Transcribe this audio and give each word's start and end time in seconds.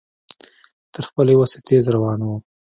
تر 0.93 1.01
خپلې 1.09 1.33
وسې 1.39 1.59
تېز 1.67 1.83
روان 1.95 2.19
و. 2.25 2.29